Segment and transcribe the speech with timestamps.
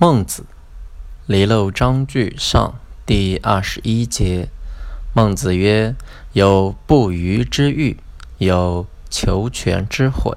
[0.00, 0.44] 孟子，
[1.26, 4.48] 离娄章句上第二十一节。
[5.12, 5.96] 孟子曰
[6.34, 7.98] ：“有不虞之欲，
[8.38, 10.36] 有求全之悔。